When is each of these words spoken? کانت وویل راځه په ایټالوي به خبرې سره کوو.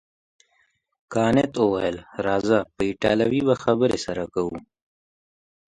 کانت 1.13 1.51
وویل 1.59 1.97
راځه 2.25 2.57
په 2.73 2.81
ایټالوي 2.89 3.41
به 3.47 3.55
خبرې 3.63 3.97
سره 4.05 4.23
کوو. 4.33 4.57